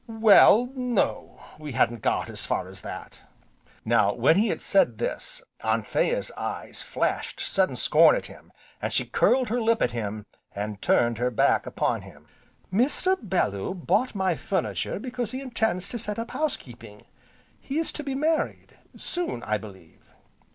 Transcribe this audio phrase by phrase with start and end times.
[0.07, 3.19] "Well, no, we hadn't got as far as that."
[3.85, 8.51] Now when he said this, Anthea's eyes flashed sudden scorn at him,
[8.81, 10.25] and she curled her lip at him,
[10.55, 12.25] and turned her back upon him:
[12.73, 13.15] "Mr.
[13.21, 17.05] Bellew bought my furniture because he intends to set up house keeping
[17.59, 20.01] he is to be married soon, I believe."